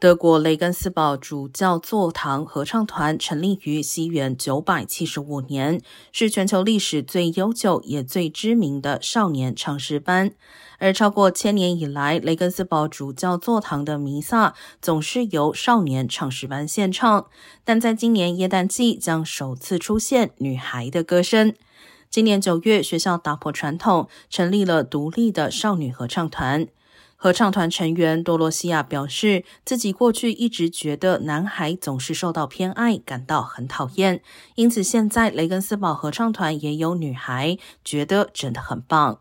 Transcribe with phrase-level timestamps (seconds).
[0.00, 10.30] 德国雷根斯堡主教座堂合唱团成立于西元九百七十五年，是全球历史最悠久也最知名的少年唱诗班。
[10.78, 17.26] 而超过千年以来，雷根斯堡主教座堂的弥撒总是由少年唱诗班献唱。
[17.62, 21.54] 但在今年耶诞季，将首次出现女孩的歌声。
[22.08, 26.66] 今年九月，学校打破传统，成立了独立的少女合唱团。
[27.22, 34.22] 合唱团成员多罗西亚表示，自己过去一直觉得男孩总是受到偏爱，感到很讨厌。
[34.54, 39.20] 因此，现在雷根斯堡合唱团也有女孩，觉得真的很棒。